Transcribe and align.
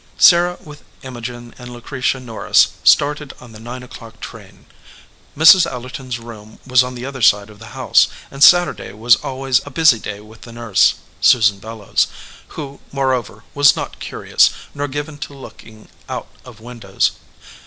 Sarah 0.17 0.57
with 0.59 0.81
Imogen 1.03 1.53
and 1.59 1.71
Lucretia 1.71 2.19
Norris 2.19 2.69
started 2.83 3.35
on 3.39 3.51
the 3.51 3.59
nine 3.59 3.83
o 3.83 3.87
clock 3.87 4.19
train. 4.19 4.65
Mrs. 5.37 5.71
Ellerton 5.71 6.07
s 6.07 6.17
room 6.17 6.57
was 6.65 6.83
on 6.83 6.95
the 6.95 7.05
other 7.05 7.21
side 7.21 7.51
of 7.51 7.59
the 7.59 7.77
house, 7.77 8.07
and 8.31 8.43
Saturday 8.43 8.93
was 8.93 9.17
always 9.17 9.61
a 9.63 9.69
busy 9.69 9.99
day 9.99 10.19
with 10.19 10.41
the 10.41 10.51
nurse, 10.51 10.95
Susan 11.21 11.59
Bellows, 11.59 12.07
who, 12.57 12.79
moreover, 12.91 13.43
was 13.53 13.75
not 13.75 13.99
curious, 13.99 14.49
nor 14.73 14.87
given 14.87 15.19
to 15.19 15.35
look 15.35 15.63
ing 15.63 15.87
out 16.09 16.29
of 16.45 16.59
windows. 16.59 17.11